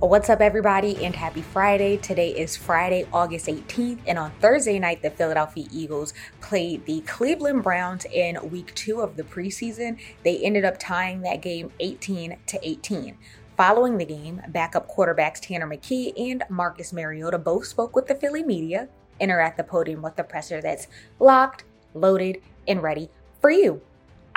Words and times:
What's 0.00 0.30
up, 0.30 0.40
everybody, 0.40 1.04
and 1.04 1.16
happy 1.16 1.42
Friday. 1.42 1.96
Today 1.96 2.30
is 2.30 2.56
Friday, 2.56 3.04
August 3.12 3.46
18th, 3.46 3.98
and 4.06 4.16
on 4.16 4.30
Thursday 4.40 4.78
night, 4.78 5.02
the 5.02 5.10
Philadelphia 5.10 5.66
Eagles 5.72 6.14
played 6.40 6.86
the 6.86 7.00
Cleveland 7.00 7.64
Browns 7.64 8.04
in 8.04 8.38
week 8.48 8.72
two 8.76 9.00
of 9.00 9.16
the 9.16 9.24
preseason. 9.24 9.98
They 10.22 10.38
ended 10.38 10.64
up 10.64 10.78
tying 10.78 11.22
that 11.22 11.42
game 11.42 11.72
18 11.80 12.38
to 12.46 12.60
18. 12.62 13.18
Following 13.56 13.98
the 13.98 14.04
game, 14.04 14.40
backup 14.50 14.88
quarterbacks 14.88 15.40
Tanner 15.40 15.66
McKee 15.66 16.12
and 16.16 16.44
Marcus 16.48 16.92
Mariota 16.92 17.36
both 17.36 17.66
spoke 17.66 17.96
with 17.96 18.06
the 18.06 18.14
Philly 18.14 18.44
media 18.44 18.88
and 19.20 19.32
are 19.32 19.40
at 19.40 19.56
the 19.56 19.64
podium 19.64 20.00
with 20.00 20.14
the 20.14 20.22
presser 20.22 20.62
that's 20.62 20.86
locked, 21.18 21.64
loaded, 21.92 22.40
and 22.68 22.84
ready 22.84 23.10
for 23.40 23.50
you. 23.50 23.82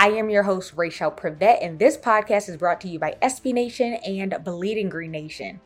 I 0.01 0.07
am 0.07 0.31
your 0.31 0.41
host, 0.41 0.73
Rachel 0.75 1.11
Prevet, 1.11 1.59
and 1.61 1.77
this 1.77 1.95
podcast 1.95 2.49
is 2.49 2.57
brought 2.57 2.81
to 2.81 2.87
you 2.87 2.97
by 2.97 3.17
SB 3.21 3.53
Nation 3.53 3.93
and 4.03 4.35
Bleeding 4.43 4.89
Green 4.89 5.11
Nation. 5.11 5.61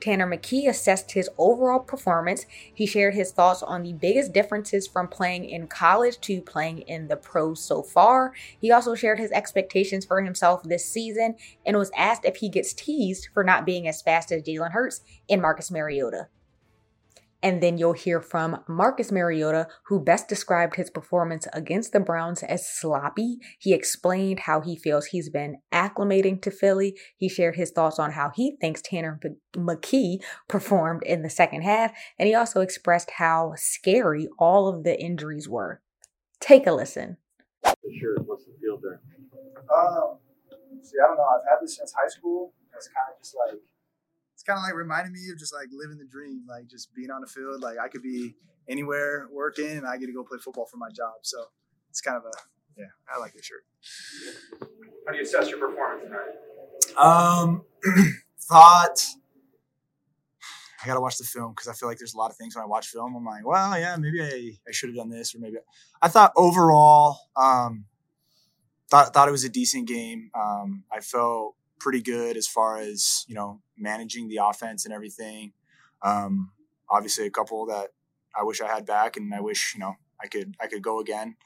Tanner 0.00 0.26
McKee 0.26 0.68
assessed 0.68 1.12
his 1.12 1.30
overall 1.38 1.78
performance. 1.78 2.44
He 2.74 2.84
shared 2.84 3.14
his 3.14 3.32
thoughts 3.32 3.62
on 3.62 3.82
the 3.82 3.94
biggest 3.94 4.34
differences 4.34 4.86
from 4.86 5.08
playing 5.08 5.46
in 5.46 5.66
college 5.66 6.20
to 6.20 6.42
playing 6.42 6.80
in 6.80 7.08
the 7.08 7.16
pros 7.16 7.64
so 7.64 7.82
far. 7.82 8.34
He 8.60 8.70
also 8.70 8.94
shared 8.94 9.18
his 9.18 9.32
expectations 9.32 10.04
for 10.04 10.20
himself 10.20 10.62
this 10.62 10.84
season 10.84 11.36
and 11.64 11.78
was 11.78 11.90
asked 11.96 12.26
if 12.26 12.36
he 12.36 12.50
gets 12.50 12.74
teased 12.74 13.28
for 13.32 13.42
not 13.42 13.64
being 13.64 13.88
as 13.88 14.02
fast 14.02 14.30
as 14.30 14.42
Jalen 14.42 14.72
Hurts 14.72 15.00
and 15.30 15.40
Marcus 15.40 15.70
Mariota. 15.70 16.28
And 17.42 17.62
then 17.62 17.78
you'll 17.78 17.94
hear 17.94 18.20
from 18.20 18.62
Marcus 18.68 19.10
Mariota, 19.10 19.66
who 19.86 19.98
best 19.98 20.28
described 20.28 20.76
his 20.76 20.90
performance 20.90 21.46
against 21.52 21.92
the 21.92 22.00
Browns 22.00 22.42
as 22.42 22.68
sloppy. 22.68 23.38
He 23.58 23.72
explained 23.72 24.40
how 24.40 24.60
he 24.60 24.76
feels 24.76 25.06
he's 25.06 25.30
been 25.30 25.56
acclimating 25.72 26.42
to 26.42 26.50
Philly. 26.50 26.96
He 27.16 27.28
shared 27.28 27.56
his 27.56 27.70
thoughts 27.70 27.98
on 27.98 28.12
how 28.12 28.30
he 28.34 28.56
thinks 28.60 28.82
Tanner 28.82 29.18
McKee 29.54 30.18
performed 30.48 31.02
in 31.04 31.22
the 31.22 31.30
second 31.30 31.62
half. 31.62 31.92
And 32.18 32.28
he 32.28 32.34
also 32.34 32.60
expressed 32.60 33.12
how 33.12 33.54
scary 33.56 34.28
all 34.38 34.68
of 34.68 34.84
the 34.84 35.00
injuries 35.00 35.48
were. 35.48 35.80
Take 36.40 36.66
a 36.66 36.72
listen. 36.72 37.16
Sure, 37.64 38.16
what's 38.24 38.44
the 38.44 38.52
feel 38.60 38.78
there? 38.82 39.00
Um, 39.74 40.18
see, 40.82 40.96
I 41.02 41.06
don't 41.06 41.16
know. 41.16 41.24
I've 41.24 41.48
had 41.48 41.58
this 41.62 41.76
since 41.76 41.92
high 41.92 42.08
school. 42.08 42.52
It's 42.74 42.88
kind 42.88 43.12
of 43.12 43.20
just 43.20 43.34
like 43.46 43.60
it's 44.40 44.46
kind 44.46 44.56
of 44.56 44.62
like 44.62 44.74
reminding 44.74 45.12
me 45.12 45.20
of 45.30 45.38
just 45.38 45.52
like 45.52 45.68
living 45.70 45.98
the 45.98 46.06
dream, 46.06 46.46
like 46.48 46.66
just 46.66 46.94
being 46.94 47.10
on 47.10 47.20
the 47.20 47.26
field. 47.26 47.60
Like 47.60 47.76
I 47.78 47.88
could 47.88 48.02
be 48.02 48.34
anywhere 48.70 49.28
working, 49.30 49.76
and 49.76 49.86
I 49.86 49.98
get 49.98 50.06
to 50.06 50.14
go 50.14 50.24
play 50.24 50.38
football 50.42 50.64
for 50.64 50.78
my 50.78 50.88
job. 50.88 51.12
So 51.20 51.44
it's 51.90 52.00
kind 52.00 52.16
of 52.16 52.24
a 52.24 52.32
yeah, 52.78 52.86
I 53.14 53.18
like 53.18 53.34
this 53.34 53.44
shirt. 53.44 53.66
How 55.06 55.12
do 55.12 55.18
you 55.18 55.24
assess 55.24 55.50
your 55.50 55.58
performance 55.58 56.04
tonight? 56.04 56.96
Um, 56.96 57.66
thought 58.40 59.04
I 60.82 60.86
gotta 60.86 61.02
watch 61.02 61.18
the 61.18 61.24
film 61.24 61.52
because 61.52 61.68
I 61.68 61.74
feel 61.74 61.90
like 61.90 61.98
there's 61.98 62.14
a 62.14 62.18
lot 62.18 62.30
of 62.30 62.38
things 62.38 62.56
when 62.56 62.62
I 62.62 62.66
watch 62.66 62.86
film. 62.86 63.14
I'm 63.14 63.24
like, 63.26 63.46
well, 63.46 63.78
yeah, 63.78 63.94
maybe 63.98 64.22
I, 64.22 64.52
I 64.66 64.72
should 64.72 64.88
have 64.88 64.96
done 64.96 65.10
this, 65.10 65.34
or 65.34 65.38
maybe 65.40 65.58
I 66.00 66.08
thought 66.08 66.32
overall, 66.34 67.18
um, 67.36 67.84
thought 68.88 69.12
thought 69.12 69.28
it 69.28 69.32
was 69.32 69.44
a 69.44 69.50
decent 69.50 69.86
game. 69.86 70.30
Um, 70.34 70.84
I 70.90 71.00
felt 71.00 71.56
pretty 71.80 72.02
good 72.02 72.36
as 72.36 72.46
far 72.46 72.78
as 72.78 73.24
you 73.26 73.34
know 73.34 73.60
managing 73.76 74.28
the 74.28 74.38
offense 74.42 74.84
and 74.84 74.94
everything. 74.94 75.52
Um, 76.02 76.52
obviously, 76.88 77.26
a 77.26 77.30
couple 77.30 77.66
that 77.66 77.88
I 78.38 78.44
wish 78.44 78.60
I 78.60 78.68
had 78.68 78.86
back, 78.86 79.16
and 79.16 79.34
I 79.34 79.40
wish 79.40 79.74
you 79.74 79.80
know 79.80 79.96
I 80.22 80.28
could 80.28 80.54
I 80.60 80.66
could 80.66 80.82
go 80.82 81.00
again. 81.00 81.36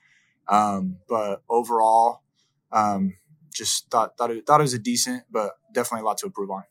Um, 0.47 0.99
but 1.09 1.43
overall, 1.49 2.23
um, 2.71 3.15
just 3.55 3.91
thought 3.91 4.19
thought 4.19 4.31
it, 4.31 4.47
thought 4.47 4.61
it 4.61 4.65
was 4.65 4.75
a 4.75 4.78
decent, 4.78 5.25
but 5.31 5.53
definitely 5.73 6.03
a 6.03 6.05
lot 6.05 6.19
to 6.19 6.27
improve 6.27 6.50
on. 6.50 6.65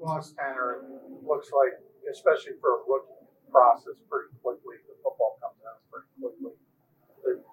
Lost 0.00 0.34
Tanner 0.36 0.82
looks 1.26 1.50
like, 1.52 1.74
especially 2.10 2.52
for 2.60 2.70
a 2.70 2.78
rookie 2.88 3.18
process, 3.50 4.00
pretty 4.08 4.30
quickly. 4.42 4.76
The 4.86 4.94
football 5.02 5.38
comes 5.42 5.60
out 5.66 5.82
pretty 5.90 6.08
quickly. 6.20 6.56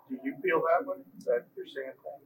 Do 0.10 0.18
you 0.24 0.36
feel 0.44 0.62
that 0.62 0.88
way? 0.88 0.98
That 1.26 1.48
you're 1.56 1.66
seeing 1.66 1.92
things? 1.92 2.26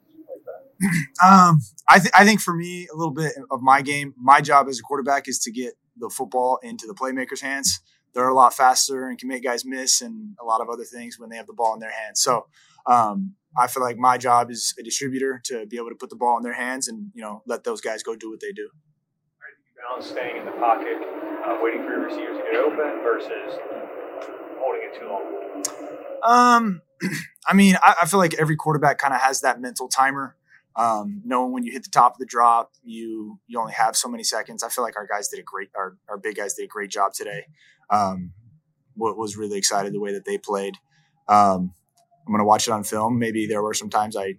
um, 1.24 1.60
I, 1.88 2.00
th- 2.00 2.12
I 2.14 2.26
think 2.26 2.42
for 2.42 2.54
me, 2.54 2.88
a 2.92 2.96
little 2.96 3.14
bit 3.14 3.34
of 3.52 3.62
my 3.62 3.82
game, 3.82 4.14
my 4.18 4.42
job 4.42 4.68
as 4.70 4.80
a 4.80 4.82
quarterback 4.82 5.28
is 5.28 5.40
to 5.40 5.52
get 5.52 5.74
the 5.98 6.10
football 6.10 6.60
into 6.64 6.88
the 6.88 6.94
playmakers' 6.94 7.42
hands. 7.42 7.82
They're 8.14 8.30
a 8.30 8.34
lot 8.34 8.54
faster 8.54 9.08
and 9.08 9.20
can 9.20 9.28
make 9.28 9.44
guys 9.44 9.66
miss 9.66 10.02
and 10.02 10.36
a 10.42 10.46
lot 10.46 10.62
of 10.62 10.70
other 10.70 10.84
things 10.84 11.20
when 11.20 11.30
they 11.30 11.38
have 11.38 11.48
the 11.48 11.54
ball 11.54 11.74
in 11.74 11.80
their 11.80 11.92
hands. 11.92 12.22
So 12.22 12.48
um, 12.88 13.36
I 13.58 13.68
feel 13.68 13.84
like 13.84 13.98
my 13.98 14.18
job 14.18 14.50
is 14.50 14.74
a 14.80 14.84
distributor 14.84 15.42
to 15.46 15.66
be 15.68 15.78
able 15.78 15.90
to 15.90 15.96
put 15.96 16.10
the 16.10 16.16
ball 16.16 16.38
in 16.38 16.44
their 16.44 16.54
hands 16.54 16.88
and 16.88 17.12
you 17.14 17.22
know 17.22 17.44
let 17.46 17.64
those 17.64 17.82
guys 17.82 18.02
go 18.02 18.16
do 18.16 18.30
what 18.30 18.40
they 18.40 18.52
do. 18.52 18.70
balance 19.78 20.10
staying 20.10 20.38
in 20.38 20.46
the 20.46 20.52
pocket, 20.54 20.98
uh, 21.46 21.58
waiting 21.62 21.84
for 21.84 21.92
your 21.92 22.06
receivers 22.06 22.38
to 22.38 22.44
get 22.52 22.56
open 22.56 23.04
versus 23.04 23.60
holding 24.60 24.82
it 24.84 25.00
too 25.00 25.08
long? 25.08 25.40
Um, 26.24 26.82
I 27.48 27.54
mean, 27.54 27.76
I, 27.84 27.96
I 28.02 28.06
feel 28.06 28.20
like 28.20 28.34
every 28.36 28.56
quarterback 28.56 28.98
kind 28.98 29.14
of 29.14 29.22
has 29.22 29.42
that 29.42 29.60
mental 29.62 29.88
timer. 29.88 30.36
Um, 30.76 31.22
knowing 31.26 31.52
when 31.52 31.64
you 31.64 31.72
hit 31.72 31.84
the 31.84 31.90
top 31.90 32.14
of 32.14 32.20
the 32.20 32.26
drop, 32.26 32.72
you 32.84 33.40
you 33.48 33.60
only 33.60 33.74
have 33.74 33.96
so 33.98 34.08
many 34.08 34.24
seconds. 34.24 34.64
I 34.64 34.70
feel 34.70 34.84
like 34.84 34.96
our 34.96 35.08
guys 35.08 35.28
did 35.28 35.40
a 35.40 35.44
great, 35.44 35.70
our, 35.76 35.98
our 36.08 36.18
big 36.18 36.36
guys 36.36 36.54
did 36.54 36.64
a 36.64 36.68
great 36.68 36.90
job 36.90 37.14
today. 37.14 37.48
Um, 37.90 38.32
was 38.96 39.38
really 39.38 39.58
excited 39.58 39.94
the 39.94 40.00
way 40.00 40.14
that 40.14 40.26
they 40.26 40.38
played. 40.38 40.76
Um, 41.28 41.74
I'm 42.26 42.34
going 42.34 42.40
to 42.40 42.46
watch 42.46 42.68
it 42.68 42.72
on 42.72 42.84
film. 42.84 43.18
Maybe 43.18 43.48
there 43.48 43.64
were 43.64 43.74
some 43.74 43.90
times 43.90 44.16
I 44.16 44.36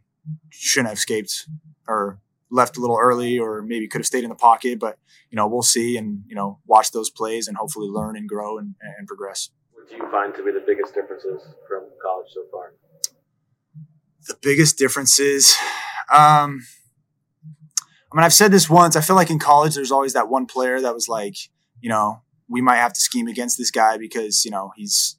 shouldn't 0.51 0.89
have 0.89 0.99
escaped 0.99 1.47
or 1.89 2.21
left 2.51 2.77
a 2.77 2.81
little 2.81 2.99
early, 3.01 3.39
or 3.39 3.63
maybe 3.63 3.89
could 3.89 4.01
have 4.01 4.07
stayed 4.07 4.25
in 4.25 4.31
the 4.31 4.37
pocket. 4.37 4.79
But 4.79 4.99
you 5.31 5.37
know, 5.37 5.47
we'll 5.47 5.63
see, 5.63 5.97
and 5.97 6.23
you 6.27 6.35
know, 6.35 6.59
watch 6.67 6.93
those 6.93 7.11
plays 7.11 7.49
and 7.49 7.57
hopefully 7.57 7.89
learn 7.89 8.17
and 8.17 8.29
grow 8.29 8.59
and, 8.59 8.75
and 8.99 9.07
progress. 9.07 9.51
What 9.81 9.89
do 9.89 9.97
you 9.97 10.11
find 10.11 10.35
to 10.35 10.45
be 10.45 10.53
the 10.53 10.63
biggest 10.67 10.95
differences 10.95 11.43
from 11.67 11.89
college 12.05 12.29
so 12.35 12.45
far? 12.53 12.75
the 14.27 14.37
biggest 14.41 14.79
differences. 14.79 15.57
Um, 16.13 16.61
I 18.13 18.17
mean, 18.17 18.25
I've 18.25 18.33
said 18.33 18.53
this 18.53 18.69
once. 18.69 18.97
I 18.97 19.01
feel 19.01 19.17
like 19.17 19.31
in 19.31 19.39
college, 19.39 19.75
there's 19.75 19.93
always 19.93 20.13
that 20.15 20.29
one 20.29 20.47
player 20.47 20.81
that 20.81 20.95
was 20.95 21.09
like, 21.09 21.37
you 21.81 21.89
know, 21.89 22.23
we 22.49 22.61
might 22.61 22.77
have 22.77 22.93
to 22.93 23.01
scheme 23.01 23.29
against 23.29 23.57
this 23.59 23.71
guy 23.71 23.97
because 23.97 24.45
you 24.45 24.51
know 24.51 24.73
he's 24.77 25.17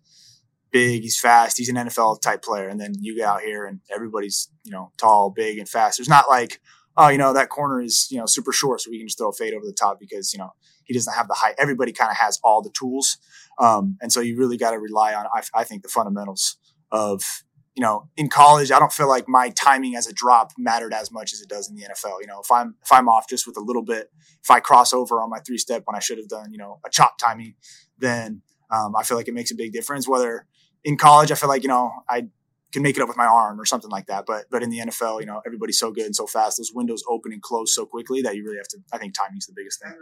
big, 0.71 1.01
he's 1.01 1.19
fast, 1.19 1.57
he's 1.57 1.69
an 1.69 1.75
NFL 1.75 2.21
type 2.21 2.43
player, 2.43 2.67
and 2.67 2.79
then 2.79 2.93
you 2.99 3.15
get 3.15 3.27
out 3.27 3.41
here 3.41 3.65
and 3.65 3.79
everybody's 3.93 4.49
you 4.63 4.71
know 4.71 4.91
tall, 4.97 5.29
big, 5.29 5.57
and 5.57 5.69
fast. 5.69 5.97
There's 5.97 6.09
not 6.09 6.29
like, 6.29 6.59
oh, 6.97 7.07
you 7.07 7.17
know, 7.17 7.33
that 7.33 7.49
corner 7.49 7.81
is 7.81 8.07
you 8.11 8.17
know 8.17 8.25
super 8.25 8.51
short, 8.51 8.81
so 8.81 8.91
we 8.91 8.97
can 8.97 9.07
just 9.07 9.17
throw 9.17 9.29
a 9.29 9.33
fade 9.33 9.53
over 9.53 9.65
the 9.65 9.73
top 9.73 9.99
because 9.99 10.33
you 10.33 10.39
know 10.39 10.51
he 10.83 10.93
doesn't 10.93 11.13
have 11.13 11.27
the 11.27 11.35
height. 11.35 11.55
Everybody 11.57 11.93
kind 11.93 12.11
of 12.11 12.17
has 12.17 12.39
all 12.43 12.61
the 12.61 12.71
tools, 12.77 13.17
um, 13.59 13.97
and 14.01 14.11
so 14.11 14.19
you 14.21 14.37
really 14.37 14.57
got 14.57 14.71
to 14.71 14.79
rely 14.79 15.13
on, 15.13 15.25
I, 15.33 15.41
I 15.53 15.63
think, 15.63 15.83
the 15.83 15.89
fundamentals 15.89 16.57
of 16.91 17.43
you 17.75 17.81
know, 17.81 18.09
in 18.17 18.27
college, 18.27 18.71
I 18.71 18.79
don't 18.79 18.91
feel 18.91 19.07
like 19.07 19.29
my 19.29 19.49
timing 19.49 19.95
as 19.95 20.05
a 20.05 20.13
drop 20.13 20.51
mattered 20.57 20.93
as 20.93 21.11
much 21.11 21.31
as 21.31 21.41
it 21.41 21.47
does 21.47 21.69
in 21.69 21.75
the 21.75 21.83
NFL. 21.83 22.17
You 22.19 22.27
know, 22.27 22.41
if 22.41 22.51
I'm 22.51 22.75
if 22.83 22.91
I'm 22.91 23.07
off 23.07 23.29
just 23.29 23.47
with 23.47 23.55
a 23.57 23.61
little 23.61 23.83
bit, 23.83 24.11
if 24.43 24.51
I 24.51 24.59
cross 24.59 24.91
over 24.91 25.21
on 25.21 25.29
my 25.29 25.39
three 25.39 25.57
step 25.57 25.83
when 25.85 25.95
I 25.95 25.99
should 25.99 26.17
have 26.17 26.27
done, 26.27 26.51
you 26.51 26.57
know, 26.57 26.79
a 26.85 26.89
chop 26.89 27.17
timing, 27.17 27.55
then 27.97 28.41
um, 28.69 28.95
I 28.95 29.03
feel 29.03 29.17
like 29.17 29.27
it 29.27 29.33
makes 29.33 29.51
a 29.51 29.55
big 29.55 29.71
difference. 29.71 30.07
Whether 30.07 30.47
in 30.83 30.97
college, 30.97 31.31
I 31.31 31.35
feel 31.35 31.47
like 31.47 31.63
you 31.63 31.69
know 31.69 31.91
I 32.09 32.27
can 32.73 32.83
make 32.83 32.97
it 32.97 33.01
up 33.01 33.07
with 33.07 33.17
my 33.17 33.25
arm 33.25 33.59
or 33.59 33.65
something 33.65 33.89
like 33.89 34.07
that, 34.07 34.25
but 34.25 34.45
but 34.51 34.63
in 34.63 34.69
the 34.69 34.79
NFL, 34.79 35.21
you 35.21 35.25
know, 35.25 35.41
everybody's 35.45 35.79
so 35.79 35.91
good 35.91 36.05
and 36.05 36.15
so 36.15 36.27
fast. 36.27 36.57
Those 36.57 36.71
windows 36.73 37.03
open 37.07 37.31
and 37.31 37.41
close 37.41 37.73
so 37.73 37.85
quickly 37.85 38.21
that 38.21 38.35
you 38.35 38.43
really 38.43 38.57
have 38.57 38.67
to. 38.69 38.79
I 38.91 38.97
think 38.97 39.13
timing's 39.13 39.45
the 39.45 39.53
biggest 39.55 39.81
thing. 39.81 39.93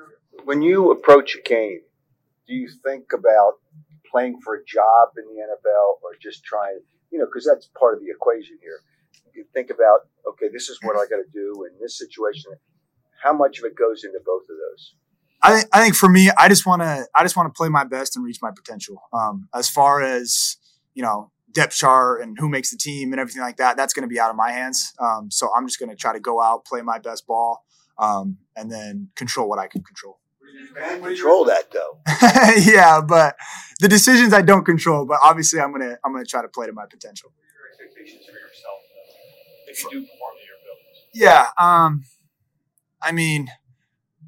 When 0.44 0.64
you 0.64 0.92
approach 0.92 1.36
a 1.36 1.42
game, 1.42 1.82
do 2.50 2.56
you 2.56 2.70
think 2.84 3.14
about 3.14 3.54
playing 4.12 4.42
for 4.44 4.56
a 4.56 4.66
job 4.66 5.16
in 5.16 5.24
the 5.24 5.42
NFL 5.42 6.04
or 6.04 6.18
just 6.20 6.44
trying? 6.44 6.80
you 7.12 7.20
know, 7.20 7.26
because 7.26 7.46
that's 7.46 7.70
part 7.78 7.96
of 7.96 8.02
the 8.02 8.10
equation 8.10 8.58
here. 8.62 8.82
You 9.34 9.46
think 9.54 9.70
about, 9.70 10.08
okay, 10.28 10.48
this 10.52 10.70
is 10.70 10.80
what 10.82 10.96
I 10.96 11.10
got 11.10 11.18
to 11.18 11.30
do 11.32 11.66
in 11.66 11.80
this 11.82 11.98
situation. 11.98 12.52
how 13.24 13.34
much 13.34 13.60
of 13.60 13.66
it 13.66 13.76
goes 13.76 14.04
into 14.06 14.20
both 14.26 14.44
of 14.44 14.56
those? 14.56 14.96
I 15.42 15.54
think 15.54 15.70
I 15.74 15.82
think 15.82 15.96
for 15.96 16.10
me, 16.10 16.30
I 16.38 16.50
just 16.50 16.66
want 16.66 16.82
to 16.82 17.06
I 17.16 17.24
just 17.24 17.38
want 17.38 17.54
to 17.54 17.58
play 17.58 17.70
my 17.70 17.86
best 17.86 18.16
and 18.16 18.26
reach 18.26 18.40
my 18.42 18.52
potential. 18.52 19.02
Um, 19.14 19.48
as 19.54 19.70
far 19.70 20.02
as 20.02 20.58
you 20.94 21.04
know, 21.04 21.32
depth 21.54 21.76
chart 21.76 22.22
and 22.22 22.38
who 22.40 22.50
makes 22.50 22.72
the 22.72 22.78
team 22.78 23.14
and 23.14 23.20
everything 23.20 23.42
like 23.42 23.58
that, 23.58 23.78
that's 23.78 23.94
going 23.94 24.04
to 24.04 24.14
be 24.14 24.20
out 24.20 24.30
of 24.30 24.36
my 24.36 24.52
hands. 24.52 24.94
Um, 25.00 25.32
so 25.32 25.50
I'm 25.56 25.66
just 25.66 25.80
going 25.80 25.90
to 25.90 25.96
try 25.96 26.12
to 26.12 26.20
go 26.20 26.42
out, 26.42 26.66
play 26.66 26.82
my 26.82 27.00
best 27.00 27.26
ball, 27.26 27.64
um, 27.98 28.38
and 28.58 28.70
then 28.70 29.10
control 29.16 29.48
what 29.48 29.60
I 29.60 29.68
can 29.68 29.82
control. 29.82 30.20
Can 30.76 31.04
control 31.04 31.46
that 31.46 31.72
though. 31.72 32.00
yeah, 32.72 33.02
but 33.02 33.36
the 33.80 33.88
decisions 33.88 34.34
I 34.34 34.42
don't 34.42 34.66
control. 34.66 35.06
But 35.06 35.20
obviously, 35.24 35.60
I'm 35.60 35.72
gonna 35.72 35.98
I'm 36.04 36.14
gonna 36.14 36.26
try 36.26 36.42
to 36.42 36.48
play 36.48 36.68
to 36.68 36.74
my 36.74 36.86
potential. 36.90 37.32
What 37.32 37.46
are 37.46 37.84
your 37.84 37.88
expectations 37.88 38.26
for 38.26 38.32
yourself 38.32 38.80
though, 38.90 39.72
if 39.72 39.84
you 39.84 39.90
do 39.90 40.02
perform 40.02 40.34
to 40.38 40.46
your 40.46 40.58
abilities? 40.62 41.12
Yeah. 41.14 41.48
Um, 41.58 42.04
I 43.02 43.12
mean, 43.12 43.50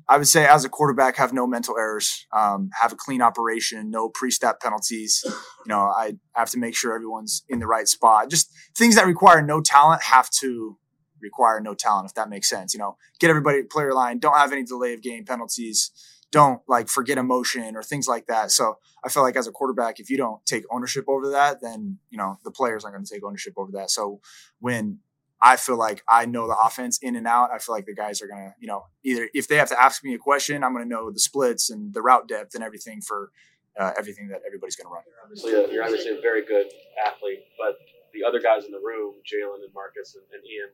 I 0.07 0.17
would 0.17 0.27
say 0.27 0.45
as 0.45 0.65
a 0.65 0.69
quarterback, 0.69 1.15
have 1.17 1.31
no 1.31 1.47
mental 1.47 1.77
errors, 1.77 2.25
um, 2.33 2.69
have 2.79 2.91
a 2.91 2.95
clean 2.95 3.21
operation, 3.21 3.89
no 3.89 4.09
pre-step 4.09 4.59
penalties. 4.59 5.23
You 5.25 5.33
know, 5.67 5.79
I 5.79 6.15
have 6.33 6.49
to 6.49 6.57
make 6.57 6.75
sure 6.75 6.93
everyone's 6.93 7.43
in 7.47 7.59
the 7.59 7.67
right 7.67 7.87
spot. 7.87 8.29
Just 8.29 8.51
things 8.77 8.95
that 8.95 9.05
require 9.05 9.41
no 9.41 9.61
talent 9.61 10.03
have 10.03 10.29
to 10.41 10.77
require 11.21 11.61
no 11.61 11.73
talent, 11.73 12.07
if 12.07 12.13
that 12.15 12.29
makes 12.29 12.49
sense. 12.49 12.73
You 12.73 12.79
know, 12.79 12.97
get 13.19 13.29
everybody 13.29 13.63
player 13.63 13.93
line, 13.93 14.19
don't 14.19 14.35
have 14.35 14.51
any 14.51 14.63
delay 14.63 14.93
of 14.93 15.01
game 15.01 15.23
penalties, 15.23 15.91
don't 16.31 16.61
like 16.67 16.87
forget 16.87 17.17
emotion 17.17 17.75
or 17.75 17.83
things 17.83 18.07
like 18.07 18.27
that. 18.27 18.51
So 18.51 18.77
I 19.03 19.09
feel 19.09 19.23
like 19.23 19.35
as 19.35 19.47
a 19.47 19.51
quarterback, 19.51 19.99
if 19.99 20.09
you 20.09 20.17
don't 20.17 20.45
take 20.45 20.63
ownership 20.71 21.05
over 21.07 21.29
that, 21.31 21.61
then 21.61 21.99
you 22.09 22.17
know 22.17 22.39
the 22.43 22.51
players 22.51 22.83
aren't 22.83 22.95
going 22.95 23.05
to 23.05 23.13
take 23.13 23.23
ownership 23.23 23.53
over 23.57 23.71
that. 23.73 23.91
So 23.91 24.21
when 24.59 24.99
I 25.41 25.55
feel 25.55 25.77
like 25.77 26.03
I 26.07 26.25
know 26.25 26.47
the 26.47 26.55
offense 26.55 26.99
in 26.99 27.15
and 27.15 27.25
out. 27.25 27.49
I 27.51 27.57
feel 27.57 27.73
like 27.73 27.87
the 27.87 27.95
guys 27.95 28.21
are 28.21 28.27
gonna, 28.27 28.53
you 28.59 28.67
know, 28.67 28.85
either 29.03 29.27
if 29.33 29.47
they 29.47 29.55
have 29.55 29.69
to 29.69 29.81
ask 29.81 30.03
me 30.03 30.13
a 30.13 30.19
question, 30.19 30.63
I'm 30.63 30.71
gonna 30.71 30.85
know 30.85 31.09
the 31.09 31.19
splits 31.19 31.71
and 31.71 31.93
the 31.93 32.01
route 32.01 32.27
depth 32.27 32.53
and 32.53 32.63
everything 32.63 33.01
for 33.01 33.31
uh, 33.79 33.91
everything 33.97 34.27
that 34.27 34.41
everybody's 34.45 34.75
gonna 34.75 34.93
run. 34.93 35.01
You're 35.07 35.23
obviously, 35.23 35.73
you're 35.73 35.83
obviously 35.83 36.11
a 36.11 36.21
very 36.21 36.45
good 36.45 36.67
athlete, 37.07 37.43
but 37.57 37.79
the 38.13 38.23
other 38.23 38.39
guys 38.39 38.65
in 38.65 38.71
the 38.71 38.81
room, 38.83 39.15
Jalen 39.25 39.63
and 39.65 39.73
Marcus 39.73 40.15
and, 40.15 40.23
and 40.31 40.43
Ian, 40.45 40.69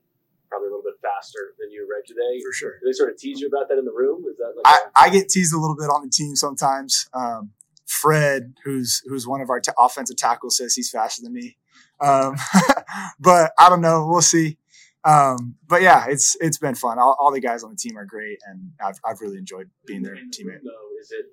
probably 0.50 0.68
a 0.68 0.72
little 0.72 0.84
bit 0.84 1.00
faster 1.02 1.54
than 1.60 1.72
you 1.72 1.88
read 1.90 2.06
today. 2.08 2.42
For 2.44 2.54
sure. 2.54 2.74
Do 2.80 2.86
they 2.88 2.94
sort 2.94 3.10
of 3.12 3.18
tease 3.18 3.40
you 3.40 3.48
about 3.48 3.70
that 3.70 3.78
in 3.78 3.86
the 3.86 3.92
room? 3.92 4.24
Is 4.30 4.38
that 4.38 4.54
like 4.56 4.66
I, 4.66 4.78
a- 4.86 5.08
I 5.08 5.10
get 5.10 5.30
teased 5.30 5.54
a 5.54 5.58
little 5.60 5.76
bit 5.76 5.90
on 5.90 6.04
the 6.04 6.10
team 6.10 6.36
sometimes. 6.36 7.08
Um, 7.14 7.52
Fred, 7.86 8.54
who's 8.66 9.02
who's 9.08 9.26
one 9.28 9.42
of 9.42 9.50
our 9.50 9.60
t- 9.60 9.72
offensive 9.78 10.18
tackles, 10.18 10.58
says 10.58 10.76
he's 10.76 10.90
faster 10.90 11.22
than 11.24 11.34
me. 11.34 11.58
Um, 12.00 12.36
but 13.20 13.52
I 13.60 13.70
don't 13.70 13.82
know. 13.82 14.06
We'll 14.08 14.22
see. 14.22 14.58
Um, 15.04 15.56
but 15.68 15.82
yeah, 15.82 16.06
it's 16.10 16.36
it's 16.42 16.58
been 16.58 16.76
fun. 16.76 17.00
All, 17.00 17.16
all 17.20 17.32
the 17.32 17.40
guys 17.40 17.64
on 17.64 17.70
the 17.70 17.78
team 17.78 17.98
are 17.98 18.06
great, 18.06 18.40
and 18.46 18.72
I've 18.84 19.00
I've 19.06 19.22
really 19.22 19.38
enjoyed 19.38 19.70
being 19.86 20.02
their 20.04 20.16
teammate. 20.16 20.64
though, 20.64 21.00
is 21.00 21.12
it 21.12 21.26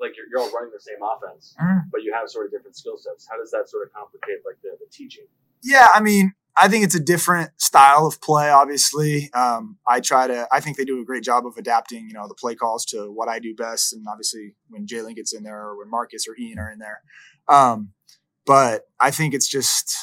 like 0.00 0.16
you're, 0.16 0.26
you're 0.30 0.40
all 0.40 0.50
running 0.52 0.70
the 0.72 0.80
same 0.80 0.96
offense, 1.02 1.54
Mhm. 1.60 1.82
but 1.92 2.02
you 2.02 2.12
have 2.14 2.28
sort 2.30 2.46
of 2.46 2.52
different 2.52 2.76
skill 2.76 2.96
sets? 2.96 3.28
How 3.30 3.36
does 3.36 3.50
that 3.50 3.68
sort 3.68 3.86
of 3.86 3.92
complicate 3.92 4.38
like 4.46 4.56
the, 4.62 4.70
the 4.80 4.90
teaching? 4.90 5.24
Yeah, 5.62 5.88
I 5.94 6.00
mean, 6.00 6.32
I 6.56 6.68
think 6.68 6.84
it's 6.84 6.94
a 6.94 7.00
different 7.00 7.50
style 7.56 8.06
of 8.06 8.20
play. 8.20 8.50
Obviously, 8.50 9.30
um, 9.32 9.78
I 9.88 10.00
try 10.00 10.26
to. 10.26 10.46
I 10.52 10.60
think 10.60 10.76
they 10.76 10.84
do 10.84 11.00
a 11.00 11.04
great 11.04 11.22
job 11.22 11.46
of 11.46 11.56
adapting, 11.56 12.06
you 12.08 12.14
know, 12.14 12.28
the 12.28 12.34
play 12.34 12.54
calls 12.54 12.84
to 12.86 13.10
what 13.10 13.28
I 13.28 13.38
do 13.38 13.54
best. 13.54 13.92
And 13.92 14.04
obviously, 14.10 14.54
when 14.68 14.86
Jalen 14.86 15.16
gets 15.16 15.32
in 15.32 15.44
there, 15.44 15.60
or 15.60 15.78
when 15.78 15.90
Marcus 15.90 16.26
or 16.28 16.36
Ian 16.38 16.58
are 16.58 16.70
in 16.70 16.78
there, 16.78 17.00
um, 17.48 17.92
but 18.44 18.82
I 19.00 19.10
think 19.10 19.32
it's 19.32 19.48
just, 19.48 19.94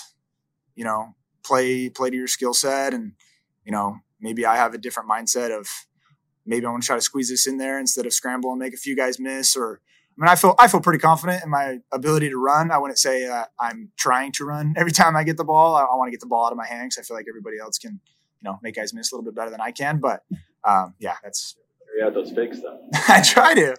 you 0.75 0.83
know, 0.83 1.15
play 1.43 1.89
play 1.89 2.09
to 2.09 2.17
your 2.17 2.27
skill 2.27 2.53
set, 2.53 2.93
and 2.93 3.13
you 3.63 3.71
know, 3.71 3.97
maybe 4.19 4.45
I 4.45 4.55
have 4.55 4.73
a 4.73 4.79
different 4.79 5.09
mindset 5.09 5.55
of 5.55 5.67
maybe 6.45 6.65
I 6.65 6.69
want 6.71 6.81
to 6.81 6.87
try 6.87 6.95
to 6.95 7.01
squeeze 7.01 7.29
this 7.29 7.45
in 7.45 7.57
there 7.57 7.79
instead 7.79 8.07
of 8.07 8.13
scramble 8.13 8.51
and 8.51 8.59
make 8.59 8.73
a 8.73 8.77
few 8.77 8.95
guys 8.95 9.19
miss, 9.19 9.55
or 9.55 9.81
I 10.19 10.21
mean, 10.21 10.29
I 10.29 10.35
feel 10.35 10.53
I 10.59 10.67
feel 10.67 10.81
pretty 10.81 10.99
confident 10.99 11.43
in 11.45 11.49
my 11.49 11.77
ability 11.93 12.29
to 12.29 12.37
run. 12.37 12.71
I 12.71 12.77
wouldn't 12.77 12.99
say 12.99 13.25
uh, 13.25 13.45
I'm 13.57 13.91
trying 13.95 14.33
to 14.33 14.45
run 14.45 14.73
every 14.75 14.91
time 14.91 15.15
I 15.15 15.23
get 15.23 15.37
the 15.37 15.45
ball. 15.45 15.75
I, 15.75 15.83
I 15.83 15.95
want 15.95 16.07
to 16.07 16.11
get 16.11 16.19
the 16.19 16.27
ball 16.27 16.45
out 16.45 16.51
of 16.51 16.57
my 16.57 16.65
hands. 16.67 16.97
I 16.99 17.03
feel 17.03 17.15
like 17.15 17.27
everybody 17.29 17.57
else 17.57 17.77
can, 17.77 18.01
you 18.41 18.43
know, 18.43 18.59
make 18.61 18.75
guys 18.75 18.93
miss 18.93 19.13
a 19.13 19.15
little 19.15 19.23
bit 19.23 19.33
better 19.33 19.49
than 19.49 19.61
I 19.61 19.71
can. 19.71 19.99
But 19.99 20.23
um, 20.65 20.93
yeah, 20.99 21.15
that's 21.23 21.55
You 21.97 22.03
had 22.03 22.13
those 22.13 22.31
fakes 22.31 22.59
though. 22.59 22.79
I 23.07 23.21
try 23.21 23.53
to. 23.53 23.77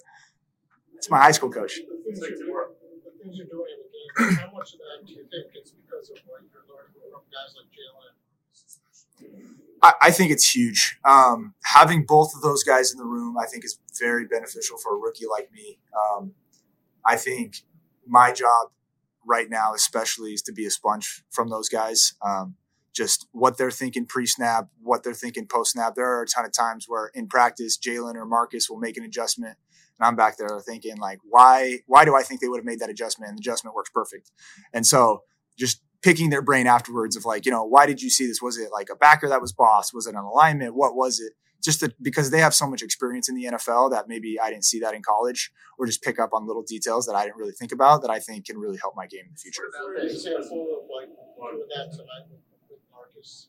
It's 0.94 1.10
my 1.10 1.18
high 1.18 1.32
school 1.32 1.50
coach. 1.50 1.76
the 1.76 2.02
things 2.04 2.20
you're 2.20 2.38
doing, 2.38 2.68
the 3.04 3.22
things 3.22 3.36
you're 3.36 3.46
doing 3.46 3.68
in 3.76 4.24
the 4.24 4.32
game, 4.32 4.38
how 4.38 4.50
much 4.56 4.72
of 4.72 4.80
that 4.80 5.06
do 5.06 5.12
you 5.12 5.24
think 5.30 5.52
is 5.62 5.72
because 5.72 6.08
of 6.08 6.16
what 6.24 6.40
you're 6.40 6.64
learning 6.68 6.92
from 7.12 7.20
guys 7.28 7.54
like 7.54 7.68
Jalen? 7.68 8.20
I, 9.82 9.92
I 10.02 10.10
think 10.10 10.30
it's 10.30 10.54
huge. 10.54 10.98
Um, 11.04 11.54
having 11.64 12.04
both 12.04 12.34
of 12.34 12.42
those 12.42 12.62
guys 12.62 12.92
in 12.92 12.98
the 12.98 13.04
room, 13.04 13.36
I 13.38 13.46
think, 13.46 13.64
is 13.64 13.78
very 14.00 14.26
beneficial 14.26 14.78
for 14.78 14.96
a 14.96 14.98
rookie 14.98 15.26
like 15.30 15.50
me. 15.52 15.78
Um, 15.94 16.32
I 17.04 17.16
think 17.16 17.62
my 18.06 18.32
job 18.32 18.70
right 19.26 19.48
now, 19.48 19.74
especially, 19.74 20.32
is 20.32 20.42
to 20.42 20.52
be 20.52 20.66
a 20.66 20.70
sponge 20.70 21.22
from 21.30 21.48
those 21.48 21.68
guys. 21.68 22.14
Um, 22.24 22.56
just 22.92 23.28
what 23.32 23.56
they're 23.56 23.70
thinking 23.70 24.04
pre-snap, 24.04 24.68
what 24.82 25.04
they're 25.04 25.14
thinking 25.14 25.46
post-snap. 25.46 25.94
There 25.94 26.06
are 26.06 26.22
a 26.22 26.26
ton 26.26 26.44
of 26.44 26.52
times 26.52 26.86
where 26.88 27.10
in 27.14 27.28
practice, 27.28 27.78
Jalen 27.78 28.16
or 28.16 28.26
Marcus 28.26 28.68
will 28.68 28.78
make 28.78 28.96
an 28.96 29.04
adjustment, 29.04 29.56
and 29.98 30.06
I'm 30.06 30.16
back 30.16 30.36
there 30.36 30.48
thinking 30.60 30.96
like, 30.96 31.18
why? 31.22 31.80
Why 31.86 32.04
do 32.04 32.16
I 32.16 32.22
think 32.22 32.40
they 32.40 32.48
would 32.48 32.58
have 32.58 32.64
made 32.64 32.80
that 32.80 32.90
adjustment? 32.90 33.28
And 33.28 33.38
the 33.38 33.42
adjustment 33.42 33.76
works 33.76 33.90
perfect. 33.90 34.32
And 34.72 34.86
so, 34.86 35.22
just 35.56 35.82
picking 36.02 36.30
their 36.30 36.42
brain 36.42 36.66
afterwards 36.66 37.16
of 37.16 37.24
like, 37.24 37.44
you 37.44 37.52
know, 37.52 37.64
why 37.64 37.86
did 37.86 38.00
you 38.02 38.10
see 38.10 38.26
this? 38.26 38.40
Was 38.40 38.56
it 38.58 38.70
like 38.72 38.88
a 38.90 38.96
backer 38.96 39.28
that 39.28 39.40
was 39.40 39.52
boss? 39.52 39.92
Was 39.92 40.06
it 40.06 40.14
an 40.14 40.24
alignment? 40.24 40.74
What 40.74 40.96
was 40.96 41.20
it? 41.20 41.34
Just 41.62 41.80
that 41.80 42.02
because 42.02 42.30
they 42.30 42.38
have 42.38 42.54
so 42.54 42.66
much 42.66 42.82
experience 42.82 43.28
in 43.28 43.34
the 43.34 43.44
NFL 43.44 43.90
that 43.90 44.08
maybe 44.08 44.38
I 44.40 44.50
didn't 44.50 44.64
see 44.64 44.80
that 44.80 44.94
in 44.94 45.02
college, 45.02 45.52
or 45.78 45.86
just 45.86 46.02
pick 46.02 46.18
up 46.18 46.30
on 46.32 46.46
little 46.46 46.62
details 46.62 47.06
that 47.06 47.14
I 47.14 47.24
didn't 47.24 47.36
really 47.36 47.52
think 47.52 47.72
about 47.72 48.02
that 48.02 48.10
I 48.10 48.18
think 48.18 48.46
can 48.46 48.58
really 48.58 48.78
help 48.78 48.94
my 48.96 49.06
game 49.06 49.24
in 49.26 49.32
the 49.32 49.38
future. 49.38 49.62
Is 50.02 50.26
example 50.26 50.86
like 50.94 51.08
doing 51.08 51.68
that 51.76 51.90
tonight 51.92 52.26
with, 52.30 52.40
with 52.70 52.80
Marcus? 52.90 53.48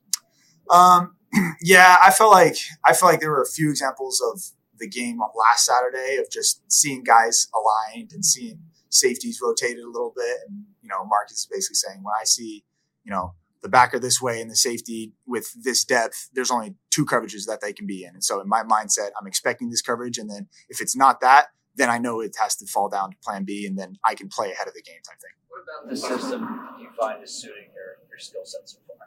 Um, 0.70 1.16
yeah, 1.62 1.98
I 2.04 2.12
felt 2.12 2.32
like 2.32 2.58
I 2.86 2.94
felt 2.94 3.12
like 3.12 3.22
there 3.22 3.32
were 3.32 3.42
a 3.42 3.52
few 3.52 3.70
examples 3.70 4.22
of 4.22 4.42
the 4.78 4.88
game 4.88 5.20
last 5.20 5.66
Saturday 5.66 6.18
of 6.18 6.30
just 6.30 6.62
seeing 6.72 7.04
guys 7.04 7.48
aligned 7.54 8.12
and 8.14 8.26
seeing 8.26 8.60
safeties 8.90 9.40
rotated 9.42 9.84
a 9.84 9.90
little 9.90 10.14
bit, 10.16 10.38
and 10.48 10.66
you 10.82 10.90
know, 10.90 11.06
Marcus 11.06 11.40
is 11.40 11.48
basically 11.50 11.76
saying 11.76 12.04
when 12.04 12.14
I 12.20 12.26
see, 12.26 12.66
you 13.04 13.12
know, 13.12 13.36
the 13.62 13.70
backer 13.70 14.00
this 14.00 14.22
way 14.22 14.42
and 14.42 14.50
the 14.50 14.56
safety 14.56 15.14
with 15.26 15.54
this 15.64 15.84
depth, 15.84 16.30
there's 16.34 16.52
only 16.52 16.76
two 16.90 17.06
coverages 17.06 17.46
that 17.48 17.62
they 17.62 17.74
can 17.74 17.86
be 17.86 18.04
in, 18.04 18.14
and 18.14 18.24
so 18.24 18.42
in 18.42 18.48
my 18.48 18.64
mindset, 18.64 19.10
I'm 19.20 19.28
expecting 19.28 19.70
this 19.70 19.82
coverage, 19.82 20.18
and 20.18 20.30
then 20.30 20.48
if 20.70 20.82
it's 20.82 20.96
not 20.96 21.22
that, 21.22 21.48
then 21.76 21.90
I 21.90 21.98
know 21.98 22.20
it 22.20 22.36
has 22.42 22.56
to 22.58 22.66
fall 22.66 22.90
down 22.90 23.12
to 23.12 23.18
Plan 23.24 23.44
B, 23.44 23.66
and 23.66 23.78
then 23.78 23.98
I 24.04 24.16
can 24.16 24.28
play 24.28 24.52
ahead 24.52 24.68
of 24.68 24.74
the 24.74 24.82
game 24.82 25.02
type 25.08 25.20
thing. 25.20 25.32
What 25.48 25.62
about 25.64 25.90
the 25.90 25.96
system 25.96 26.42
do 26.78 26.84
you 26.84 26.90
find 27.00 27.24
is 27.24 27.32
suiting 27.32 27.70
your, 27.74 27.98
your 28.10 28.20
skill 28.20 28.42
set 28.44 28.68
so 28.68 28.78
far? 28.88 28.98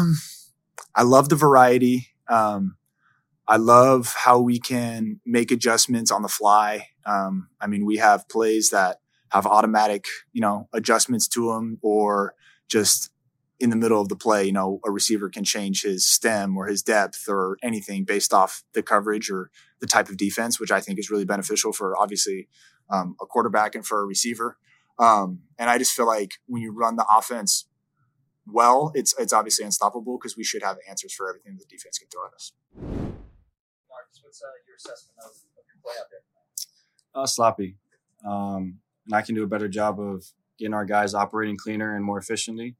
Um, 0.00 0.16
I 0.94 1.02
love 1.02 1.28
the 1.28 1.36
variety. 1.36 2.08
Um, 2.28 2.76
I 3.48 3.56
love 3.56 4.14
how 4.16 4.38
we 4.38 4.60
can 4.60 5.20
make 5.26 5.50
adjustments 5.50 6.10
on 6.10 6.22
the 6.22 6.28
fly. 6.28 6.88
Um, 7.04 7.48
I 7.60 7.66
mean, 7.66 7.84
we 7.84 7.96
have 7.96 8.28
plays 8.28 8.70
that 8.70 8.98
have 9.30 9.46
automatic, 9.46 10.06
you 10.32 10.40
know, 10.40 10.68
adjustments 10.72 11.26
to 11.28 11.52
them, 11.52 11.78
or 11.82 12.34
just 12.70 13.10
in 13.58 13.68
the 13.68 13.76
middle 13.76 14.00
of 14.00 14.08
the 14.08 14.16
play, 14.16 14.44
you 14.44 14.52
know, 14.52 14.80
a 14.86 14.90
receiver 14.90 15.28
can 15.28 15.44
change 15.44 15.82
his 15.82 16.06
stem 16.06 16.56
or 16.56 16.66
his 16.66 16.82
depth 16.82 17.28
or 17.28 17.58
anything 17.62 18.04
based 18.04 18.32
off 18.32 18.62
the 18.72 18.82
coverage 18.82 19.30
or 19.30 19.50
the 19.80 19.86
type 19.86 20.08
of 20.08 20.16
defense, 20.16 20.58
which 20.58 20.70
I 20.70 20.80
think 20.80 20.98
is 20.98 21.10
really 21.10 21.26
beneficial 21.26 21.72
for 21.72 21.98
obviously 21.98 22.48
um, 22.88 23.16
a 23.20 23.26
quarterback 23.26 23.74
and 23.74 23.86
for 23.86 24.00
a 24.00 24.06
receiver. 24.06 24.56
Um, 24.98 25.40
and 25.58 25.68
I 25.68 25.76
just 25.76 25.92
feel 25.92 26.06
like 26.06 26.32
when 26.46 26.62
you 26.62 26.72
run 26.72 26.96
the 26.96 27.06
offense 27.10 27.66
well, 28.46 28.90
it's 28.94 29.14
it's 29.18 29.32
obviously 29.32 29.64
unstoppable 29.64 30.18
because 30.18 30.36
we 30.36 30.44
should 30.44 30.62
have 30.62 30.78
answers 30.88 31.12
for 31.12 31.28
everything 31.28 31.56
the 31.58 31.64
defense 31.68 31.98
can 31.98 32.08
throw 32.08 32.26
at 32.26 32.34
us. 32.34 32.52
Marcus, 32.74 34.20
what's 34.22 34.42
uh, 34.42 34.48
your 34.66 34.76
assessment 34.76 35.18
of, 35.22 35.30
of 35.30 35.64
your 35.68 35.80
play 35.82 35.94
out 36.00 36.06
there? 36.10 36.20
uh, 37.14 37.26
sloppy. 37.26 37.76
Um, 38.26 38.78
and 39.06 39.14
I 39.14 39.22
can 39.22 39.34
do 39.34 39.42
a 39.42 39.46
better 39.46 39.68
job 39.68 40.00
of 40.00 40.24
getting 40.60 40.74
our 40.74 40.84
guys 40.84 41.14
operating 41.14 41.56
cleaner 41.56 41.96
and 41.96 42.04
more 42.04 42.18
efficiently. 42.18 42.76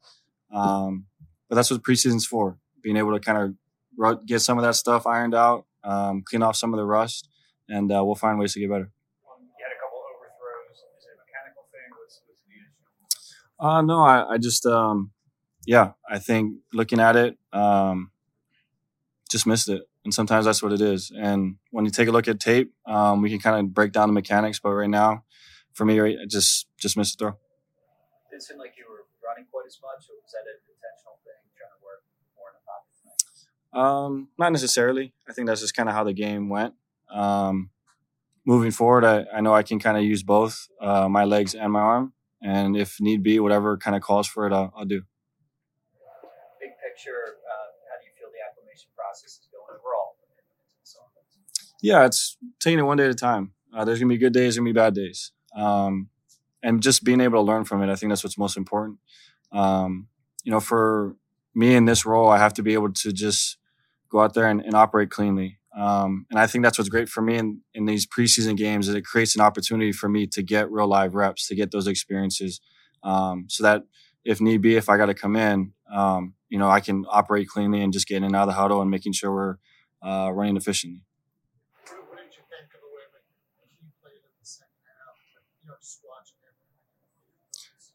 Um, 0.52 1.06
but 1.48 1.56
that's 1.56 1.70
what 1.70 1.82
preseason's 1.82 2.26
for, 2.26 2.58
being 2.82 2.96
able 2.96 3.12
to 3.12 3.20
kind 3.20 3.56
of 3.98 4.26
get 4.26 4.40
some 4.40 4.58
of 4.58 4.64
that 4.64 4.76
stuff 4.76 5.06
ironed 5.06 5.34
out, 5.34 5.66
um, 5.82 6.22
clean 6.24 6.42
off 6.42 6.56
some 6.56 6.72
of 6.72 6.78
the 6.78 6.86
rust, 6.86 7.28
and 7.68 7.90
uh, 7.90 8.04
we'll 8.04 8.14
find 8.14 8.38
ways 8.38 8.52
to 8.54 8.60
get 8.60 8.68
better. 8.68 8.90
You 9.58 9.64
had 9.64 9.72
a 9.72 9.80
couple 9.82 9.98
overthrows. 10.14 10.76
Is 10.76 11.06
it 11.06 11.18
mechanical 11.26 11.64
thing? 11.72 11.90
What's, 11.98 12.22
what's 12.26 12.42
the 12.46 12.52
issue? 12.54 13.68
Uh, 13.68 13.82
no, 13.82 14.02
I, 14.02 14.34
I 14.34 14.38
just, 14.38 14.64
um, 14.66 15.10
yeah, 15.66 15.92
I 16.08 16.18
think 16.18 16.58
looking 16.72 17.00
at 17.00 17.16
it, 17.16 17.36
um, 17.52 18.10
just 19.30 19.46
missed 19.46 19.68
it. 19.68 19.82
And 20.04 20.14
sometimes 20.14 20.46
that's 20.46 20.62
what 20.62 20.72
it 20.72 20.80
is. 20.80 21.12
And 21.14 21.56
when 21.72 21.84
you 21.84 21.90
take 21.90 22.08
a 22.08 22.10
look 22.10 22.26
at 22.26 22.40
tape, 22.40 22.72
um, 22.86 23.20
we 23.20 23.28
can 23.28 23.38
kind 23.38 23.60
of 23.60 23.74
break 23.74 23.92
down 23.92 24.08
the 24.08 24.14
mechanics. 24.14 24.58
But 24.58 24.70
right 24.70 24.88
now, 24.88 25.24
for 25.74 25.84
me, 25.84 26.00
right, 26.00 26.16
I 26.20 26.26
just 26.26 26.66
just 26.78 26.96
missed 26.96 27.18
the 27.18 27.24
throw. 27.24 27.38
Did 28.40 28.44
it 28.44 28.48
seem 28.48 28.58
like 28.58 28.72
you 28.78 28.86
were 28.88 29.04
running 29.20 29.44
quite 29.52 29.66
as 29.66 29.76
much, 29.82 30.08
or 30.08 30.16
was 30.16 30.32
that 30.32 30.48
an 30.48 30.56
intentional 30.64 31.20
thing, 31.28 31.36
trying 31.60 31.76
to 31.76 31.84
work 31.84 32.00
more 32.32 32.48
in 32.48 32.56
the 32.56 32.64
pocket? 32.64 32.88
Um, 33.76 34.28
not 34.38 34.50
necessarily. 34.50 35.12
I 35.28 35.34
think 35.34 35.46
that's 35.46 35.60
just 35.60 35.76
kind 35.76 35.90
of 35.90 35.94
how 35.94 36.04
the 36.04 36.14
game 36.14 36.48
went. 36.48 36.72
Um, 37.12 37.68
moving 38.46 38.70
forward, 38.70 39.04
I, 39.04 39.26
I 39.30 39.42
know 39.42 39.52
I 39.52 39.62
can 39.62 39.78
kind 39.78 39.98
of 39.98 40.04
use 40.04 40.22
both 40.22 40.68
uh, 40.80 41.06
my 41.10 41.24
legs 41.24 41.54
and 41.54 41.70
my 41.70 41.80
arm, 41.80 42.14
and 42.40 42.78
if 42.78 42.98
need 42.98 43.22
be, 43.22 43.38
whatever 43.40 43.76
kind 43.76 43.94
of 43.94 44.00
calls 44.00 44.26
for 44.26 44.46
it, 44.46 44.54
I'll, 44.54 44.72
I'll 44.74 44.86
do. 44.86 45.02
Big 46.58 46.72
picture, 46.80 47.36
uh, 47.44 47.68
how 47.92 48.00
do 48.00 48.08
you 48.08 48.16
feel 48.16 48.32
the 48.32 48.40
acclimation 48.40 48.88
process 48.96 49.36
is 49.36 49.48
going 49.52 49.68
overall? 49.68 50.16
Yeah, 51.82 52.06
it's 52.06 52.38
taking 52.58 52.78
it 52.78 52.88
one 52.88 52.96
day 52.96 53.04
at 53.04 53.10
a 53.10 53.14
time. 53.14 53.52
Uh, 53.70 53.84
there's 53.84 54.00
gonna 54.00 54.08
be 54.08 54.16
good 54.16 54.32
days, 54.32 54.54
there's 54.54 54.56
gonna 54.56 54.70
be 54.70 54.72
bad 54.72 54.94
days, 54.94 55.32
um, 55.54 56.08
and 56.62 56.82
just 56.82 57.04
being 57.04 57.20
able 57.20 57.38
to 57.42 57.46
learn 57.46 57.64
from 57.64 57.82
it. 57.82 57.90
I 57.90 57.96
think 57.96 58.10
that's 58.10 58.24
what's 58.24 58.38
most 58.38 58.56
important. 58.56 58.98
Um, 59.52 60.08
you 60.44 60.50
know, 60.50 60.60
for 60.60 61.16
me 61.54 61.74
in 61.74 61.84
this 61.84 62.06
role, 62.06 62.28
I 62.28 62.38
have 62.38 62.54
to 62.54 62.62
be 62.62 62.74
able 62.74 62.92
to 62.92 63.12
just 63.12 63.56
go 64.10 64.20
out 64.20 64.34
there 64.34 64.48
and, 64.48 64.60
and 64.60 64.74
operate 64.74 65.10
cleanly. 65.10 65.58
Um, 65.76 66.26
and 66.30 66.38
I 66.38 66.46
think 66.46 66.64
that's 66.64 66.78
what's 66.78 66.88
great 66.88 67.08
for 67.08 67.22
me 67.22 67.36
in, 67.36 67.60
in 67.74 67.84
these 67.86 68.06
preseason 68.06 68.56
games 68.56 68.88
is 68.88 68.94
it 68.94 69.04
creates 69.04 69.36
an 69.36 69.40
opportunity 69.40 69.92
for 69.92 70.08
me 70.08 70.26
to 70.28 70.42
get 70.42 70.70
real 70.70 70.88
live 70.88 71.14
reps, 71.14 71.46
to 71.46 71.54
get 71.54 71.70
those 71.70 71.86
experiences, 71.86 72.60
um, 73.04 73.46
so 73.48 73.62
that 73.62 73.84
if 74.24 74.40
need 74.40 74.62
be, 74.62 74.76
if 74.76 74.88
I 74.88 74.96
got 74.96 75.06
to 75.06 75.14
come 75.14 75.36
in, 75.36 75.72
um, 75.92 76.34
you 76.48 76.58
know, 76.58 76.68
I 76.68 76.80
can 76.80 77.06
operate 77.08 77.48
cleanly 77.48 77.82
and 77.82 77.92
just 77.92 78.08
get 78.08 78.16
in 78.16 78.24
and 78.24 78.34
out 78.34 78.42
of 78.42 78.48
the 78.48 78.54
huddle 78.54 78.82
and 78.82 78.90
making 78.90 79.12
sure 79.12 79.32
we're 79.32 79.56
uh, 80.02 80.30
running 80.32 80.56
efficiently. 80.56 81.02
What 81.86 82.18
did 82.18 82.34
you 82.34 82.42
think 82.50 82.74
of 82.74 82.80
the 82.80 82.90
way 82.90 83.06
that 83.14 83.22
he 83.80 83.86
played 84.02 84.16
in 84.16 84.34
the 84.40 84.46
second 84.46 84.82
half? 84.84 85.14
You 85.62 85.68
know, 85.68 85.74
just 85.80 86.00
watching 86.02 86.36
him. 86.42 86.54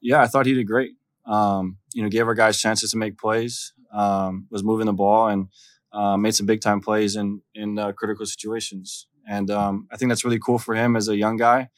Yeah, 0.06 0.22
I 0.22 0.28
thought 0.28 0.46
he 0.46 0.54
did 0.54 0.68
great. 0.68 0.92
Um, 1.26 1.78
you 1.94 2.04
know, 2.04 2.10
gave 2.10 2.28
our 2.28 2.36
guys 2.36 2.60
chances 2.60 2.92
to 2.92 2.98
make 2.98 3.18
plays, 3.18 3.74
um, 3.92 4.48
was 4.52 4.64
moving 4.64 4.86
the 4.86 4.94
ball, 4.94 5.28
and 5.28 5.48
uh, 5.92 6.16
made 6.18 6.36
some 6.36 6.46
big 6.46 6.62
time 6.62 6.80
plays 6.80 7.16
in 7.16 7.42
in 7.56 7.80
uh, 7.80 7.92
critical 7.92 8.26
situations. 8.26 9.08
And 9.28 9.50
um, 9.50 9.88
I 9.92 9.98
think 9.98 10.10
that's 10.10 10.24
really 10.24 10.40
cool 10.40 10.60
for 10.60 10.76
him 10.76 10.96
as 10.96 11.08
a 11.08 11.18
young 11.18 11.38
guy. 11.38 11.70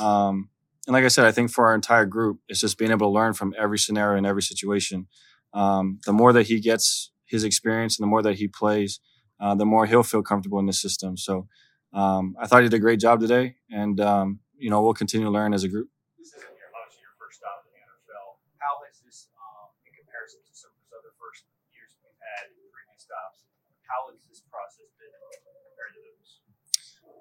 Um, 0.00 0.50
and 0.86 0.94
like 0.94 1.04
I 1.04 1.08
said, 1.08 1.24
I 1.26 1.30
think 1.32 1.52
for 1.52 1.66
our 1.66 1.74
entire 1.74 2.06
group, 2.06 2.40
it's 2.48 2.60
just 2.60 2.78
being 2.78 2.90
able 2.90 3.06
to 3.08 3.14
learn 3.14 3.32
from 3.34 3.54
every 3.56 3.78
scenario 3.78 4.16
and 4.18 4.26
every 4.26 4.42
situation. 4.42 5.06
Um, 5.54 6.00
the 6.04 6.12
more 6.12 6.32
that 6.32 6.48
he 6.48 6.58
gets 6.60 7.12
his 7.26 7.44
experience 7.44 7.98
and 7.98 8.04
the 8.04 8.10
more 8.10 8.22
that 8.22 8.36
he 8.36 8.48
plays, 8.48 8.98
uh, 9.40 9.54
the 9.54 9.66
more 9.66 9.86
he'll 9.86 10.02
feel 10.02 10.22
comfortable 10.22 10.58
in 10.58 10.66
the 10.66 10.72
system. 10.72 11.16
So 11.16 11.46
um, 11.92 12.34
I 12.40 12.46
thought 12.46 12.62
he 12.62 12.68
did 12.68 12.74
a 12.76 12.80
great 12.80 12.98
job 13.00 13.20
today, 13.20 13.56
and 13.70 14.00
um, 14.00 14.40
you 14.58 14.70
know 14.70 14.82
we'll 14.82 14.94
continue 14.94 15.26
to 15.26 15.32
learn 15.32 15.54
as 15.54 15.62
a 15.62 15.68
group. 15.68 15.88
This 16.18 16.34
isn't 16.34 16.42
your 16.58 16.70
obviously 16.74 17.02
your 17.06 17.14
first 17.18 17.38
stop 17.38 17.62
in 17.66 17.70
the 17.72 17.82
NFL. 17.82 18.42
How 18.58 18.74
has 18.86 18.98
this, 19.06 19.28
um, 19.38 19.70
in 19.86 19.94
comparison 19.94 20.42
to 20.42 20.52
some 20.54 20.70
of 20.74 20.78
those 20.82 20.92
other 20.98 21.12
first 21.18 21.46
years 21.72 21.94
we've 22.02 22.18
had 22.20 22.50
in 22.50 22.58
previous 22.74 23.06
stops, 23.06 23.46
how 23.86 24.10
has 24.10 24.18
this 24.28 24.42
process 24.50 24.90
been 24.98 25.12
compared 25.14 25.92
to 25.96 26.00
those? 26.04 26.30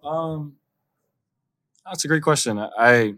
Um, 0.05 0.57
that's 1.85 2.05
a 2.05 2.07
great 2.07 2.23
question. 2.23 2.59
I 2.59 3.15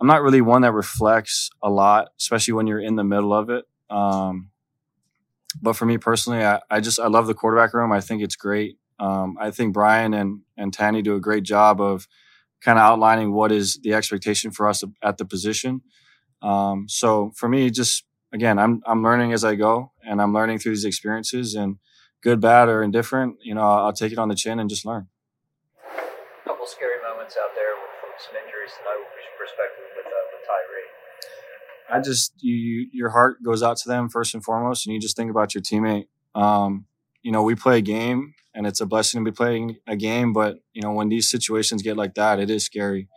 I'm 0.00 0.06
not 0.06 0.22
really 0.22 0.40
one 0.40 0.62
that 0.62 0.72
reflects 0.72 1.50
a 1.62 1.70
lot, 1.70 2.10
especially 2.20 2.54
when 2.54 2.66
you're 2.66 2.80
in 2.80 2.96
the 2.96 3.04
middle 3.04 3.34
of 3.34 3.50
it. 3.50 3.64
Um, 3.90 4.50
but 5.60 5.74
for 5.74 5.86
me 5.86 5.98
personally, 5.98 6.44
I, 6.44 6.60
I 6.70 6.80
just 6.80 7.00
I 7.00 7.08
love 7.08 7.26
the 7.26 7.34
quarterback 7.34 7.74
room. 7.74 7.92
I 7.92 8.00
think 8.00 8.22
it's 8.22 8.36
great. 8.36 8.78
Um, 9.00 9.36
I 9.40 9.50
think 9.50 9.74
Brian 9.74 10.14
and 10.14 10.40
and 10.56 10.76
Tanney 10.76 11.02
do 11.02 11.16
a 11.16 11.20
great 11.20 11.44
job 11.44 11.80
of 11.80 12.06
kind 12.60 12.78
of 12.78 12.82
outlining 12.84 13.32
what 13.32 13.52
is 13.52 13.78
the 13.82 13.94
expectation 13.94 14.50
for 14.50 14.68
us 14.68 14.84
at 15.02 15.18
the 15.18 15.24
position. 15.24 15.82
Um, 16.42 16.86
so 16.88 17.32
for 17.36 17.48
me, 17.48 17.70
just 17.70 18.04
again, 18.32 18.58
I'm 18.58 18.82
I'm 18.86 19.02
learning 19.02 19.32
as 19.32 19.44
I 19.44 19.54
go, 19.54 19.92
and 20.04 20.20
I'm 20.22 20.34
learning 20.34 20.58
through 20.58 20.72
these 20.72 20.84
experiences, 20.84 21.54
and 21.54 21.78
good, 22.22 22.40
bad, 22.40 22.68
or 22.68 22.82
indifferent, 22.82 23.36
you 23.42 23.54
know, 23.54 23.62
I'll, 23.62 23.86
I'll 23.86 23.92
take 23.92 24.12
it 24.12 24.18
on 24.18 24.28
the 24.28 24.34
chin 24.34 24.58
and 24.60 24.70
just 24.70 24.84
learn. 24.84 25.08
Couple 26.68 26.76
scary 26.76 27.00
moments 27.02 27.36
out 27.42 27.54
there 27.54 27.74
with, 27.80 27.90
from 28.00 28.10
some 28.18 28.34
injuries 28.44 28.72
tonight. 28.76 29.00
Was 29.00 29.24
your 29.24 29.36
perspective 29.40 29.84
with 29.96 30.06
uh, 30.06 30.24
with 30.32 30.44
Tyrie? 30.44 30.90
I 31.90 32.00
just 32.00 32.34
you 32.42 32.88
your 32.92 33.10
heart 33.10 33.42
goes 33.42 33.62
out 33.62 33.78
to 33.78 33.88
them 33.88 34.08
first 34.08 34.34
and 34.34 34.44
foremost, 34.44 34.86
and 34.86 34.92
you 34.92 35.00
just 35.00 35.16
think 35.16 35.30
about 35.30 35.54
your 35.54 35.62
teammate. 35.62 36.08
Um, 36.34 36.84
you 37.22 37.32
know, 37.32 37.42
we 37.42 37.54
play 37.54 37.78
a 37.78 37.80
game, 37.80 38.34
and 38.54 38.66
it's 38.66 38.80
a 38.82 38.86
blessing 38.86 39.24
to 39.24 39.30
be 39.30 39.34
playing 39.34 39.78
a 39.86 39.96
game. 39.96 40.32
But 40.32 40.58
you 40.74 40.82
know, 40.82 40.92
when 40.92 41.08
these 41.08 41.30
situations 41.30 41.82
get 41.82 41.96
like 41.96 42.14
that, 42.14 42.38
it 42.38 42.50
is 42.50 42.64
scary. 42.64 43.08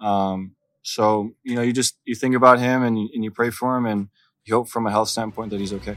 Um, 0.00 0.56
so 0.82 1.32
you 1.44 1.54
know, 1.54 1.62
you 1.62 1.72
just 1.72 1.98
you 2.04 2.16
think 2.16 2.34
about 2.34 2.58
him, 2.58 2.82
and 2.82 2.98
you, 2.98 3.08
and 3.14 3.22
you 3.22 3.30
pray 3.30 3.50
for 3.50 3.76
him, 3.76 3.86
and 3.86 4.08
you 4.44 4.54
hope 4.54 4.68
from 4.68 4.86
a 4.86 4.90
health 4.90 5.10
standpoint 5.10 5.50
that 5.50 5.60
he's 5.60 5.72
okay. 5.74 5.96